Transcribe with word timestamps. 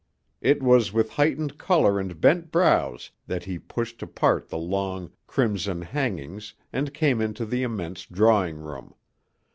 It 0.41 0.63
was 0.63 0.91
with 0.91 1.11
heightened 1.11 1.59
color 1.59 1.99
and 1.99 2.19
bent 2.19 2.51
brows 2.51 3.11
that 3.27 3.43
he 3.43 3.59
pushed 3.59 4.01
apart 4.01 4.49
the 4.49 4.57
long, 4.57 5.11
crimson 5.27 5.83
hangings 5.83 6.55
and 6.73 6.91
came 6.91 7.21
into 7.21 7.45
the 7.45 7.61
immense 7.61 8.07
drawing 8.07 8.55
room. 8.57 8.95